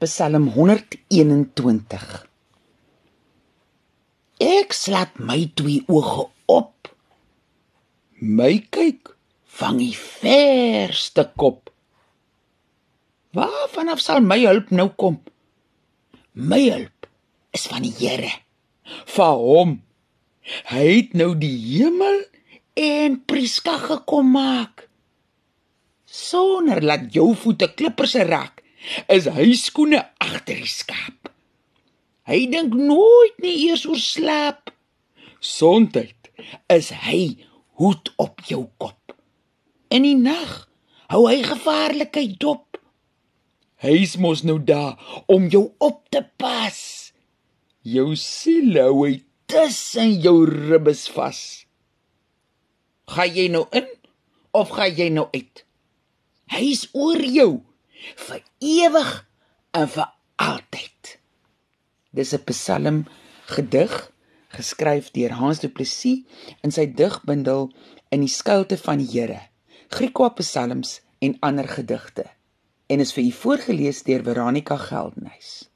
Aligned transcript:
Psalm 0.00 0.46
121 0.56 2.04
Ek 4.40 4.70
slaat 4.72 5.18
my 5.20 5.42
twee 5.52 5.82
oë 5.92 6.22
op. 6.48 6.88
My 8.24 8.54
kyk 8.72 9.10
vang 9.58 9.76
die 9.82 9.92
verste 9.92 11.26
kop. 11.36 11.68
Waar 13.36 13.66
vanaf 13.74 14.00
sal 14.00 14.24
my 14.24 14.38
hulp 14.46 14.72
nou 14.72 14.86
kom? 15.02 15.18
My 16.32 16.62
hulp 16.70 17.10
is 17.52 17.68
van 17.68 17.84
die 17.84 17.92
Here. 17.98 18.32
Vir 19.04 19.36
hom. 19.42 19.74
Hy 20.72 20.86
het 20.94 21.12
nou 21.12 21.34
die 21.44 21.52
hemel 21.74 22.22
en 22.86 23.20
Priska 23.28 23.76
gekom 23.84 24.32
maak. 24.32 24.88
Sonder 26.08 26.80
laat 26.80 27.10
jou 27.12 27.34
voete 27.44 27.68
klippers 27.76 28.16
raak 28.32 28.64
is 29.12 29.28
hy 29.30 29.52
skoene 29.58 30.02
agter 30.22 30.60
die 30.62 30.70
skaap. 30.70 31.30
Hy 32.30 32.46
dink 32.52 32.74
nooit 32.76 33.38
nie 33.42 33.56
eers 33.66 33.86
oor 33.88 34.00
slaap. 34.00 34.70
Sondheid 35.40 36.30
is 36.70 36.90
hy 37.04 37.40
hoed 37.80 38.12
op 38.20 38.42
jou 38.48 38.66
kop. 38.80 39.14
In 39.90 40.04
die 40.06 40.18
nag 40.18 40.68
hou 41.10 41.24
hy 41.26 41.40
gevaarlikheid 41.42 42.36
dop. 42.42 42.78
Hy's 43.80 44.18
mos 44.20 44.44
nou 44.44 44.58
daar 44.60 45.00
om 45.32 45.48
jou 45.50 45.70
op 45.80 46.04
te 46.12 46.22
pas. 46.38 46.78
Jou 47.82 48.12
siel 48.20 48.76
hou 48.76 49.06
hy 49.06 49.22
tussen 49.50 50.20
jou 50.20 50.44
ribbes 50.46 51.06
vas. 51.14 51.40
Gaan 53.10 53.32
jy 53.34 53.48
nou 53.50 53.64
in 53.74 53.88
of 54.54 54.70
gaan 54.76 54.94
jy 54.94 55.08
nou 55.10 55.26
uit? 55.32 55.64
Hy's 56.52 56.84
oor 56.92 57.18
jou 57.24 57.50
vir 58.16 58.42
ewig 58.58 59.26
en 59.72 59.88
vir 59.88 60.08
altyd. 60.36 61.18
Dis 62.10 62.34
'n 62.34 62.44
Psalm 62.44 63.06
gedig 63.46 64.10
geskryf 64.48 65.10
deur 65.10 65.30
Hans 65.30 65.60
Du 65.60 65.68
Plessis 65.68 66.24
in 66.62 66.70
sy 66.70 66.86
digbundel 66.86 67.70
In 68.10 68.20
die 68.20 68.28
skuilte 68.28 68.74
van 68.76 68.98
die 68.98 69.06
Here. 69.06 69.38
Griekwa 69.88 70.28
Psalms 70.34 71.00
en 71.22 71.36
ander 71.40 71.68
gedigte 71.68 72.24
en 72.90 72.98
is 72.98 73.12
vir 73.14 73.22
u 73.22 73.30
voorgeles 73.30 74.02
deur 74.02 74.24
Veronica 74.26 74.76
Geldenhuys. 74.76 75.69